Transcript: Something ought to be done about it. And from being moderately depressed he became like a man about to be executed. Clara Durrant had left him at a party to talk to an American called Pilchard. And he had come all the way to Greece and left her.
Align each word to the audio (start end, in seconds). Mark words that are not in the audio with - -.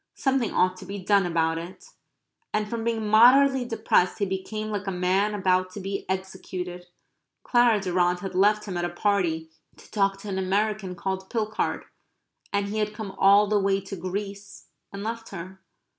Something 0.15 0.51
ought 0.51 0.77
to 0.77 0.85
be 0.87 0.97
done 0.97 1.27
about 1.27 1.59
it. 1.59 1.91
And 2.55 2.67
from 2.67 2.83
being 2.83 3.05
moderately 3.07 3.65
depressed 3.65 4.17
he 4.17 4.25
became 4.25 4.69
like 4.71 4.87
a 4.87 4.91
man 4.91 5.35
about 5.35 5.69
to 5.73 5.79
be 5.79 6.09
executed. 6.09 6.87
Clara 7.43 7.79
Durrant 7.79 8.21
had 8.21 8.33
left 8.33 8.65
him 8.65 8.77
at 8.77 8.83
a 8.83 8.89
party 8.89 9.51
to 9.77 9.91
talk 9.91 10.17
to 10.21 10.29
an 10.29 10.39
American 10.39 10.95
called 10.95 11.29
Pilchard. 11.29 11.85
And 12.51 12.69
he 12.69 12.79
had 12.79 12.95
come 12.95 13.11
all 13.19 13.45
the 13.45 13.59
way 13.59 13.79
to 13.81 13.95
Greece 13.95 14.69
and 14.91 15.03
left 15.03 15.29
her. 15.29 15.59